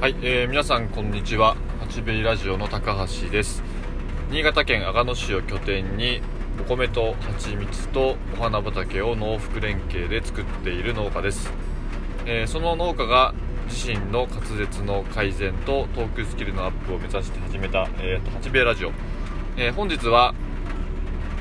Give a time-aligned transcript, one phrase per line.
[0.00, 1.56] はい、えー皆さんこんにちは。
[1.80, 3.64] 八兵衛ラジオの高橋です。
[4.30, 6.22] 新潟県阿賀野市を拠点に
[6.60, 11.50] お米と蜂蜜とお花畑を農福連携で作っている農家です、
[12.26, 13.34] えーその農家が
[13.66, 18.92] 自身の滑舌の改善とトークスキルのアップを目指して始めた、えーと八兵衛ラジオ、
[19.56, 20.32] えー本日は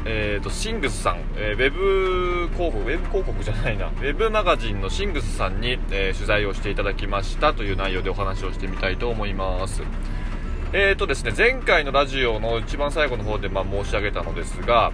[0.10, 3.88] えー、とシングスさん、えーウェブ広告ウェブ広告じゃないな。
[3.92, 7.54] ウェブマガジンのシングスさんに、えー取材をしていただきました。
[7.54, 9.84] という内容でお話をしてみたいと思います。
[10.72, 14.92] えーとですね前回のラジオの一番最後の方で、まあ、申し上げたのですが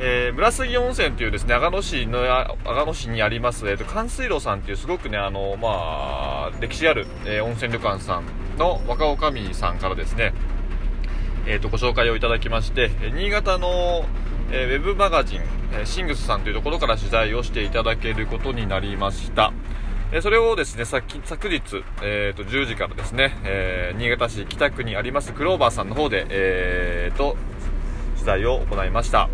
[0.00, 8.24] えー、村杉温泉というですね阿賀野市の阿賀野市にあります、えー、と寒水路さんというすごくねあの、まあ、歴史ある、えー温泉旅館さん
[8.58, 10.32] の若女将さんからですね
[11.44, 14.04] えー、とご紹介をいただきまして、え新潟の、
[14.54, 15.40] えーウェブマガジン、
[15.72, 19.50] えーシングスさんというところから取材をしていただけることになりました。
[20.12, 27.36] えそれをですね、さっき昨日、えー、と10時からですね、えー新潟市北区にありますクローバーさんの方で、えー、と
[28.16, 29.30] 取材を行いました。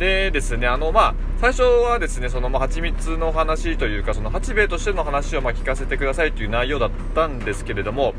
[0.00, 8.14] でですね、あの、まあ、最初はですね、その、まあ、蜂蜜の話というか、その、八兵衛としての話を、まあ、聞かせてくださいという内容だったんですけれども、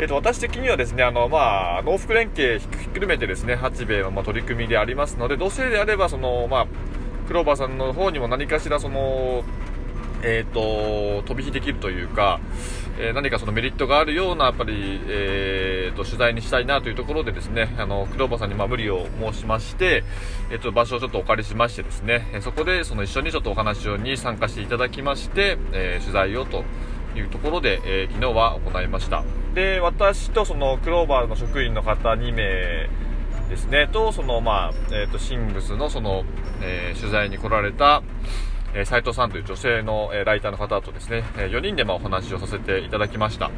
[0.00, 6.66] えっと、私的にはですね、あの、まあ、農福連携ひっくるめてですね、八兵衛の、ま、取り組みでありますので、どうせであれば、その、まあ、
[7.28, 9.44] クローバーさんの方にも何かしら、その、
[10.24, 12.40] えっ、と、飛び火できるというか、
[12.98, 20.04] えー何かそのメリットがあるような、やっぱり、えーと、取材にしたいなというところでですね、あの、クローバーさんにまあ無理を申しまして、
[20.50, 26.64] えっ、と、場所をちょっとお借りしましてですね、えそこでその一緒にちょっとお話に参加していただきまして、えー取材をと
[27.16, 29.24] いうところで、えー昨日は行いました。
[29.54, 32.88] で、私とそのクローバーの職員の方2名
[33.48, 36.24] ですね、と、その、まあ、えっ、と、シングスのその、
[36.62, 38.02] えー取材に来られた、
[38.74, 43.50] えー斉藤さんという女性の、えライターの方とですね、え4人でまお話をさせていただきました。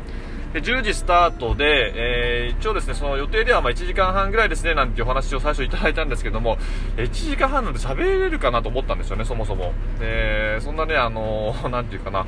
[0.52, 6.58] で10時スタートで、えー一応ですね、その予定ではま1時間半ぐらいですね、なんていうお話を最初いただいたんですけども、
[6.96, 9.73] 1時間半なんで喋れるかなと思ったんですよね、そもそも。
[9.98, 12.24] で、そんなね、あのーなんていうかな、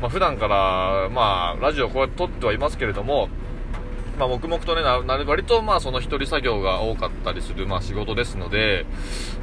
[0.00, 3.28] まあ普段から、まあ、ラジオをこうやって撮ってはいますけれども、
[4.18, 8.86] まあ、黙々とね、なな割とまあその一人作業が多かったりするまあ仕事ですので、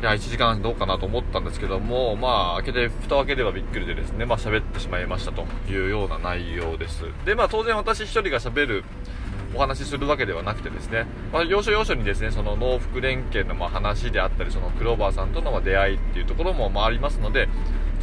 [0.01, 7.03] いや、1時間どうかなと思ったんですけども、まあ、開けて、蓋を開ければびっくりでですね、まあ喋ってしまいましたというような内容です。
[7.25, 8.83] で、まあ当然私一人が喋る
[9.55, 17.47] お話しするわけではなくてですね、まあ、要所要所にですね、その農福連携のま話であったり、そのクローバーさんとのま出会いっていうところもまありますので、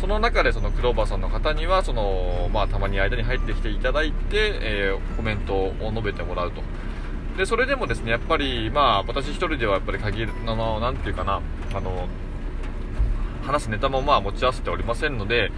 [0.00, 6.62] その中でそのクローバーさんの方には、その、まあたまに間に入ってきていただいて、えーコメントを述べてもらうと。
[7.37, 11.41] で、それでもですね、やっぱり、まあ私一人ではやっぱり限る、の、なんていうかな、
[11.75, 12.09] あの、
[13.44, 15.50] 話すネタもまあ持ち合わせておりませんので、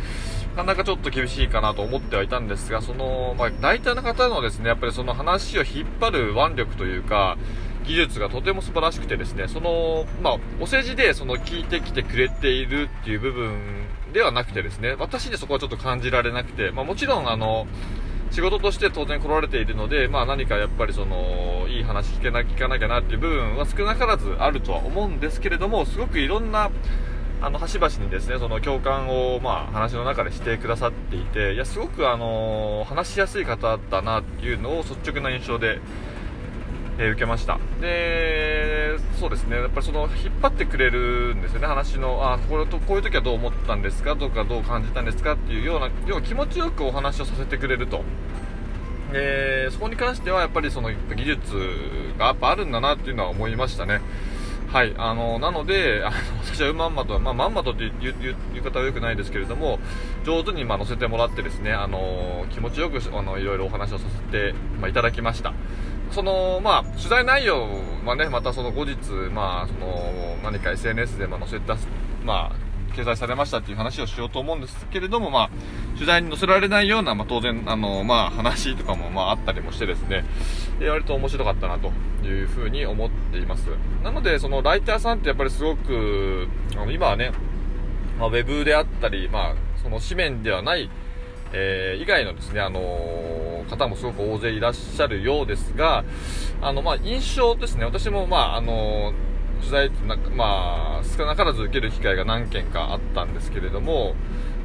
[0.56, 7.36] なかなかちょっと厳しいかなと思ってはいたんですが、その、まあ、大体の方のですね、やっぱりその話を引っ張る腕力というか、
[7.86, 17.66] 技術がとても素晴らしくてですね、その、まあ、お世辞でその聞いてきてくれているっていう部分ではなくてですね、私でそこはちょっと感じられなくて、まあもちろんあの、
[18.32, 26.70] 仕事として当然来られているので、まあ何かやっぱりその、いい話聞けな、聞かなきゃなっていう部分は少なからずあるとは思うんですけれども、すごくいろんな、
[27.41, 35.78] あの、端々にですね、その共感を、まあ、話の中でしてくださっていて、いや、すごくあの話しやすい方だなっていうのを率直な印象で、
[36.98, 37.58] えー受けました。
[37.80, 44.16] で、そうですね、やっぱりその、引っ張ってくれるんですよね、話の、あ、これと、こういう時はどう思ったんですか？
[44.16, 45.32] とか、どう感じたんですか？
[45.32, 48.02] っていうような、要は気持ちよくお話をさせてくれると。
[49.12, 51.38] で、そこに関してはやっぱりその技術
[52.18, 54.00] がやっぱあるんだなっていうのは思いましたね。
[54.72, 59.78] はい、あの、なので、あの、私はまんまと、まあ、まんまとっていう言い方は良くないですけれども、
[60.24, 65.54] 上手にまあ乗せてもらってですね、あの、気持ちよく、あの、いろいろお話をさせて、まあ、いただきました。
[66.11, 67.67] その、まあ、取材内容
[68.05, 68.97] はね、またその後日、
[69.33, 71.77] まあ、その、何か SNS でま載せた、
[72.25, 75.50] まあ、掲載されましたっていう話をしようと思うんですけれども、まあ、
[75.94, 80.25] 取材に載せられないような、まあ、当然、あの、まあ、話とかも、まあ、あったりもしてですね、
[80.81, 81.93] え割と面白かったなと
[82.26, 83.69] いうふうに思っています。
[84.02, 87.32] なので、その、ライターさんってやっぱりすごく、あの、今はね、
[88.19, 90.88] まあ、ウェブであったり、まあ、その紙面ではない、
[91.52, 93.36] えー以外のですね、あのー
[93.66, 96.04] 方もすごく大勢いらっしゃるようですが、
[96.60, 99.12] あの、まあ、印象ですね、私も、まあ、あの
[99.60, 104.14] 取材ってなんか、まあ、少なからず受ける機会が何件かあったんですけれども、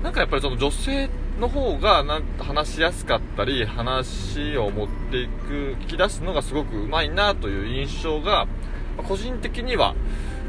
[0.03, 1.09] なんかやっぱりその女性
[1.39, 8.45] の方がなん話しやすかったり、話を持っていく、聞き出すのがすごくうまいなという印象が、
[8.98, 9.95] まあ個人的には、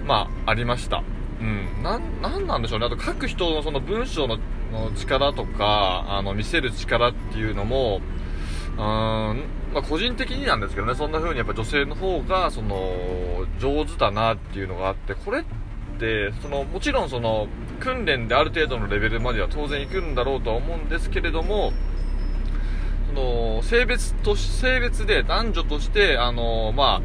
[0.07, 1.03] まあ、ありました。
[1.41, 1.83] うん。
[1.83, 2.87] な、なんなんでしょうね。
[2.87, 4.39] あと書く人のその文章の
[4.73, 8.01] の力とか、あの、見せる力っていうのも、
[8.77, 15.45] うーん、まあ、個人的になんですけどね、そんな風にやっぱ女性の方が、その、上手だなっていうのがあって、これっ
[15.99, 17.49] て、その、もちろんその、
[17.81, 21.73] 訓練である程度のレベルまでは当然行くんだろうとは思うんですけれども、
[23.09, 27.03] その、性別と、性別で男女として、あの、まあ、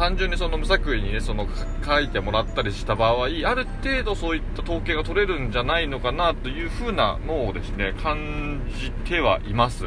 [0.00, 1.46] 単純にその無作為にね、その
[1.84, 9.84] 書いてもらったりした場合、ある程度そういった統計が取れるんじゃないのかなという風なのをですね、感じてはいます。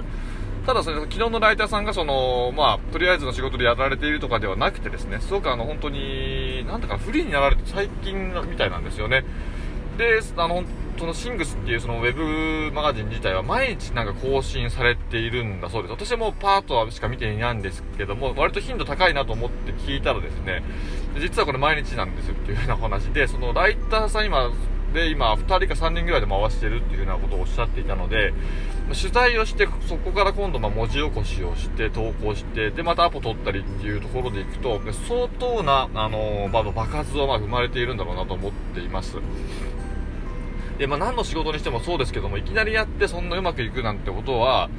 [0.65, 9.25] ただそれ、昨日のライターさんがその、まあ、とりあえずの仕事でやられているとかではなくてですね、すごくあの、本当に、なんだかフリーになられて最近みたいなんですよね。
[9.97, 10.63] で、あの、
[10.97, 15.91] そのシングスっていうそのウェブマガジン自体は毎日なんか更新されているんだそうです。
[15.91, 20.63] 私はもうパートはしか見ていないんですけども、割と頻度高いなと思って聞いたらですね、
[21.19, 24.51] 実はこれ毎日なんですよっていうような話で、そのライターさん今、
[24.93, 28.33] で今2人か3人ぐらいで回してるっていうようなことをおっしゃっていたので
[28.89, 39.17] 取材をしてそこから今度ま文字起こしをして投稿してでまたアポ取ったりっていうところでいくと相当な、あのまあ、爆発はま生まれているんだろうなと思っています。
[40.77, 44.69] で、まあ、何の仕事にしてもそうですけどもいきなりやってそんなうまくいくなんてことは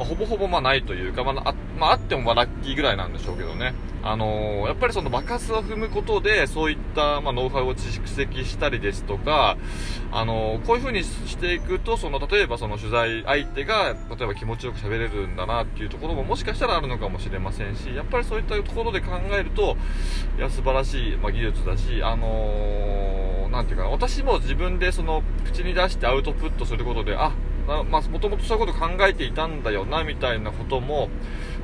[0.00, 3.74] まあ、ほぼほぼまあないというか、まあ、あまあ、あってもまあラッキーぐらいなんでしょうけどね。
[4.02, 9.58] あのー、やっぱりその爆発を踏むことで、そういった、まあ、ノウハウを蓄積したりですとか、
[10.10, 19.76] あのー、こういう風にしていくと、その、例えばその取材相手が、例えば気持ちよく喋れるんだなっていうところももしかしたらあるのかもしれませんし、やっぱりそういったところで考えると、
[20.38, 27.32] いや、素晴らしい、まあ、技術だし、あのー、なんていうかな、私も自分でその、口に出してアウトプットすることで、あ、
[27.66, 31.08] まあ、もともとそういうこと考えていたんだよな、みたいなことも、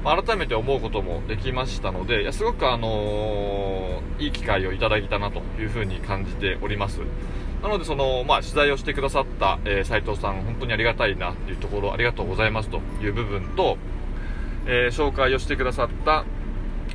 [0.05, 7.01] まあ、改めて思うこともできましたので、いや、すごくあのー、いい機会をいただいたなというふうに感じております。
[7.63, 13.79] なので、その、まあ、取材をしてくださった、えー、斉藤さん、本当にありがたいなっていうところ、ありがとうございますという部分と、
[14.67, 16.25] えー、紹介をしてくださった、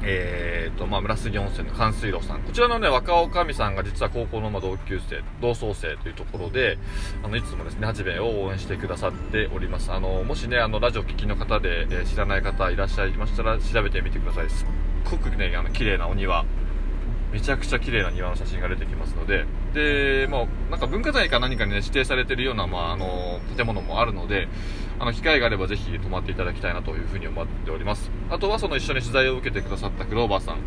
[0.04, 2.42] えーとまあ、村杉温泉の寒水路さん。
[2.42, 6.78] こちらのね若女将さんが実は高校のま同級生同窓生というところで
[7.24, 9.92] あのいつもですね八兵衛を応援してくださっております。
[9.92, 14.50] あのもしねあのラジオ聴きの方で、えー、知らない方いらっしゃいましたら調べてみてください。
[14.50, 14.68] すっ
[15.10, 16.46] ごくねあの綺麗なお庭。
[17.32, 24.48] めちゃくちゃ綺麗な庭の写真が出てきますので、で、まあ、なんか文化財か何かにね、指定されてるような、まあ、あの、建物もあるので、
[25.00, 28.12] あの、機会があればぜひ泊まっていただきたいなというふうに思っております。
[28.30, 30.58] あとはその一緒に取材を受けてくださったグローバーさん。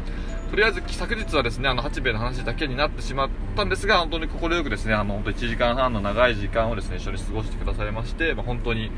[0.50, 8.90] とりあえず昨日はですね、あの、八兵衛の話だけになってしまったんですが、本当に快くですね、あの、本当1時間半の長い時間をですね、一緒に過ごしてくださいまして、まあ、本当に、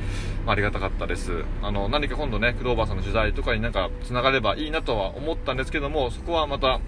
[0.44, 1.44] まあ、ありがたかったです。
[1.62, 6.80] あの、何か今度ね、クローバーさんの取材とかになんか繋がればいいなとは思ったんですけども、そこはまた、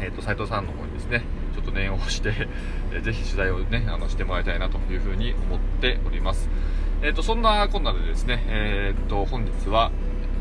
[0.00, 1.22] え、ー、と、斉藤さんの方にですね、
[1.54, 2.32] ちょっと念を押して、
[2.92, 6.48] えー、ぜひ取材をね、あの、してもらいたいなというふうに思っております。
[7.02, 9.90] え、ー、と、そんなこんなでですね、えっ、と、本日は、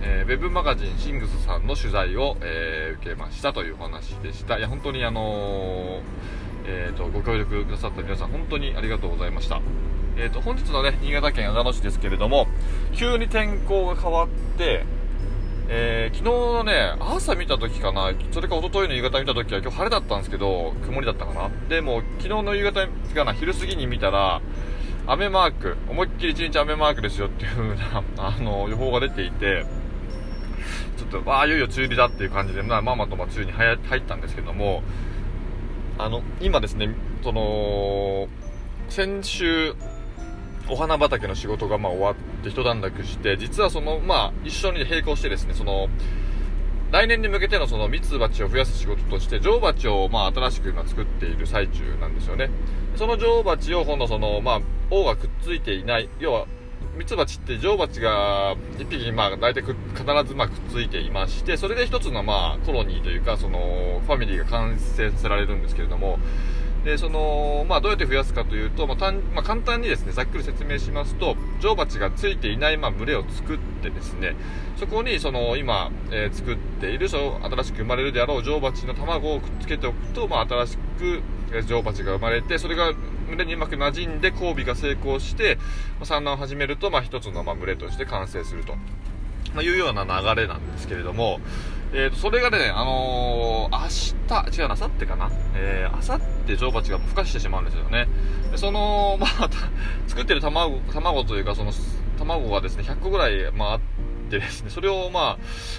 [0.02, 4.58] えー、ウェブマガジンシングスさんの取材を、えー、受けましたというお話でした。
[4.58, 6.02] いや、本当にあの
[6.70, 9.62] えーと、ご協力くださった皆さん、本当にありがとうございました。
[10.18, 12.48] えーと、本日のね、新潟県阿賀野市ですけれども、
[12.94, 14.28] 急に天候が変わっ
[14.58, 14.86] て、
[15.70, 21.50] えー、昨日のね、朝見た時かな、それか一昨日の夕方見た時は今日晴れだったんですけど、曇りだったかな。
[21.68, 24.42] でも、昨日の夕方かな、昼過ぎに見たら、
[25.08, 29.66] 雨マーク、思いっきり一日雨マークですよっていう風な、 あの、予報が出ていて、
[30.98, 34.84] ちょっと、わあ、いよいよ梅雨入りだっていう感じで、まあ、まあとま梅雨に入ったんですけども、
[35.98, 36.90] あの、今ですね、
[37.24, 38.30] その、
[38.88, 39.76] 先週、
[40.70, 45.88] お花畑の仕事がまあ終わって一段落して、実はその、まあ、一緒に並行してですね、その、
[46.92, 52.50] 来年に向けてのその蜜蜂を増やす仕事として、女王蜂をまあ新しく今作っている最中なんですよね。
[52.96, 56.46] その女王蜂を今度その、まあ、王がくっついていない、要は、
[56.98, 59.76] 蜜蜂って女王蜂が1匹まあ大体必
[60.26, 66.20] ずまくっついていまして、それで一つのまあコロニーというか、そのファミリーが完成させられるんですけれども、
[66.88, 74.38] で、その、まあ、どうやって増やすかというと、まあ、たんまあ、簡単にですね、ざっくり説明しますと、女王蜂がついていない、まあ、群れを作ってですね、
[74.78, 82.94] そこに、その、今、えー、作っている、その、新しく生まれるであろう女王蜂の卵をくっつけておくと、まあ、新しく、え女王蜂が生まれて、それが
[83.28, 85.58] 群れにうまく馴染んで交尾が成功して、
[86.00, 88.76] ま、産卵を始めると、まあ、一つの、まあ、群れとして完成すると。
[89.54, 91.42] まあ、いうような流れなんですけれども、
[91.94, 95.32] えー、と、それがね、あのー、明日、違うな、明後日かな？
[95.56, 98.08] えー、明後日、女王蜂が孵化してしまうんですよね。
[98.56, 99.50] その、 まあ、
[100.08, 101.72] 作ってる卵、卵というか、その、
[102.18, 103.80] 卵がですね、100個ぐらい、まあ、あっ
[104.30, 105.38] てですね、それを、ま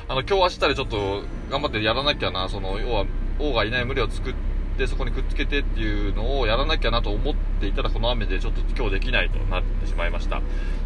[0.08, 3.04] あ、あの、今日明日でちょっと、頑張ってやらなきゃな、その、要は、
[3.38, 4.47] 王がいない群れを作って
[4.78, 10.40] ってそこにくっつけてっていうのをやらなきゃなと思っていたらこの雨でちょっと今日できないとなってしまいました。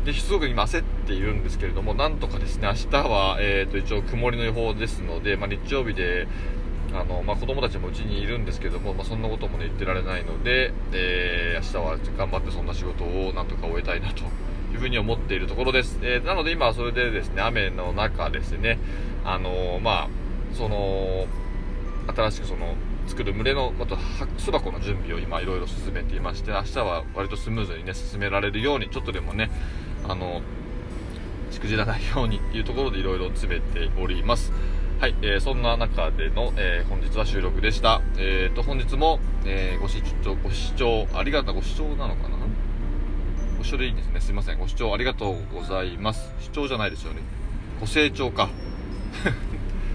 [0.07, 6.27] ですごく今焦っているんですけれどもなんとかですね明日は、えー、と一応曇りの予報ですので、まあ、日曜日で
[6.93, 14.23] あの、まあ、子供たちもうちにいるんですけども、まあ、そんなことも、ね、言ってられないので、えー、明日は頑張ってそんな仕事をなんとか終えたいなと
[14.73, 18.79] いうふうに思っているところです、えー、なので今はそれでですね雨の中ですね
[19.25, 20.09] あのまあ
[20.55, 21.27] その
[22.09, 22.75] 新しくその
[23.07, 23.97] 作る群れのまた
[24.39, 29.51] 巣箱の準備を今いろいろ進めていまして明日は割とスムーズにね進められるようにちょっとでもね
[30.09, 30.41] あの
[31.51, 34.53] しくじらないようにっていうところでいろいろ詰めております。
[35.01, 38.01] はい、えー、そんな中での、えー、本日は収録でした。
[38.19, 42.37] えーと本日も、えー、ご視聴ご視聴ありがとうご視聴なのかな？
[43.59, 44.21] ご視聴でいいんですね。
[44.21, 44.59] すいません。
[44.59, 46.33] ご視聴ありがとうございます。
[46.41, 47.21] 視聴じゃないですよね。
[47.81, 48.49] ご清聴か。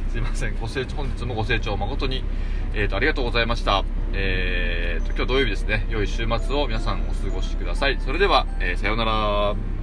[0.10, 2.24] すいませんご清聴本日もご清聴誠に
[2.74, 3.84] えーと、ありがとうございました。
[4.14, 5.88] えーと、今日土曜日ですね。
[5.90, 7.98] 良い週末を皆さんお過ごしください。
[8.00, 9.77] それでは、えー、さようなら。